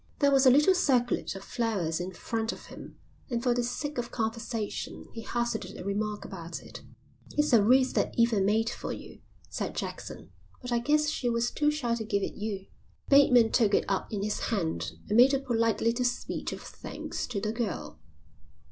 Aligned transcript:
There 0.17 0.31
was 0.31 0.47
a 0.47 0.49
little 0.49 0.73
circlet 0.73 1.35
of 1.35 1.43
flowers 1.43 1.99
in 1.99 2.11
front 2.11 2.51
of 2.51 2.65
him, 2.65 2.97
and 3.29 3.43
for 3.43 3.53
the 3.53 3.61
sake 3.61 3.99
of 3.99 4.09
conversation 4.09 5.07
he 5.13 5.21
hazarded 5.21 5.77
a 5.77 5.83
remark 5.85 6.25
about 6.25 6.63
it. 6.63 6.81
"It's 7.37 7.53
a 7.53 7.61
wreath 7.63 7.93
that 7.93 8.15
Eva 8.17 8.41
made 8.41 8.67
for 8.67 8.91
you," 8.91 9.19
said 9.47 9.75
Jackson, 9.75 10.31
"but 10.59 10.71
I 10.71 10.79
guess 10.79 11.07
she 11.09 11.29
was 11.29 11.51
too 11.51 11.69
shy 11.69 11.93
to 11.93 12.03
give 12.03 12.23
it 12.23 12.33
you." 12.33 12.65
Bateman 13.09 13.51
took 13.51 13.75
it 13.75 13.85
up 13.87 14.11
in 14.11 14.23
his 14.23 14.39
hand 14.39 14.93
and 15.07 15.17
made 15.17 15.35
a 15.35 15.39
polite 15.39 15.81
little 15.81 16.05
speech 16.05 16.51
of 16.51 16.63
thanks 16.63 17.27
to 17.27 17.39
the 17.39 17.51
girl. 17.51 17.99